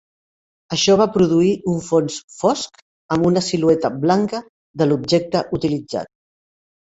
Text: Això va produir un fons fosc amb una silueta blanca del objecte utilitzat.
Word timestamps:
Això 0.75 0.93
va 1.01 1.05
produir 1.17 1.49
un 1.73 1.81
fons 1.89 2.15
fosc 2.37 2.79
amb 3.17 3.29
una 3.31 3.43
silueta 3.49 3.91
blanca 4.07 4.41
del 4.83 4.95
objecte 4.97 5.43
utilitzat. 5.59 6.11